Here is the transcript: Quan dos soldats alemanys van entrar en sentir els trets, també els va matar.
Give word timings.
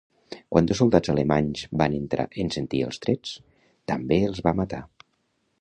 Quan 0.53 0.69
dos 0.71 0.79
soldats 0.81 1.11
alemanys 1.13 1.67
van 1.83 1.99
entrar 1.99 2.27
en 2.45 2.51
sentir 2.57 2.83
els 2.89 3.01
trets, 3.07 3.37
també 3.93 4.23
els 4.31 4.45
va 4.49 4.59
matar. 4.63 4.85